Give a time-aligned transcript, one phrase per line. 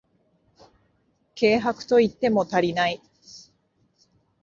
[1.39, 2.99] 軽薄と言っても足りない